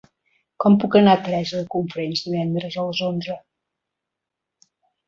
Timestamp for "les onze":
2.89-3.39